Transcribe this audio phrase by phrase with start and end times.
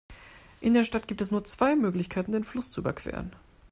[0.61, 3.35] In der Stadt gibt es nur zwei Möglichkeiten, den Fluss zu überqueren.